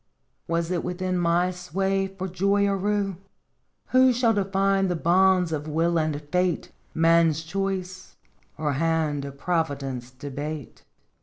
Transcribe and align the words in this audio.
Was 0.47 0.71
it 0.71 0.83
within 0.83 1.15
my 1.19 1.51
sway 1.51 2.07
for 2.07 2.27
joy 2.27 2.65
or 2.65 2.75
rue? 2.75 3.17
Who 3.89 4.11
shall 4.13 4.33
define 4.33 4.87
the 4.87 4.95
bounds 4.95 5.51
of 5.51 5.67
will 5.67 5.99
and 5.99 6.19
fate, 6.31 6.71
Man's 6.95 7.43
choice, 7.43 8.15
or 8.57 8.73
hand 8.73 9.25
of 9.25 9.37
Providence 9.37 10.09
debate? 10.09 10.83